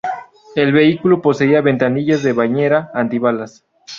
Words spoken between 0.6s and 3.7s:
vehículo poseía ventanillas de bañera antibalas.